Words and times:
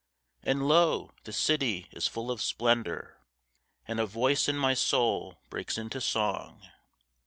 And 0.41 0.67
lo! 0.67 1.11
the 1.25 1.31
City 1.31 1.85
is 1.91 2.07
full 2.07 2.31
of 2.31 2.41
splendour, 2.41 3.19
And 3.87 3.99
a 3.99 4.07
voice 4.07 4.49
in 4.49 4.57
my 4.57 4.73
soul 4.73 5.37
breaks 5.51 5.77
into 5.77 6.01
song. 6.01 6.67